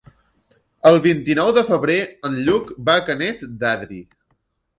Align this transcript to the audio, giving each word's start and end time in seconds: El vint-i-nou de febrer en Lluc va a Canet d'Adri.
El 0.91 0.95
vint-i-nou 1.03 1.51
de 1.57 1.63
febrer 1.67 1.99
en 2.31 2.39
Lluc 2.49 2.73
va 2.89 2.97
a 3.01 3.05
Canet 3.11 3.45
d'Adri. 3.61 4.01